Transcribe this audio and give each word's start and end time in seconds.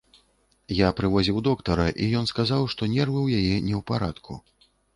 Я 0.75 0.89
прывозіў 0.99 1.37
доктара, 1.49 1.85
і 2.05 2.09
ён 2.23 2.27
сказаў, 2.33 2.67
што 2.77 2.89
нервы 2.97 3.21
яе 3.39 3.55
не 3.69 3.73
ў 3.83 3.85
парадку. 3.95 4.43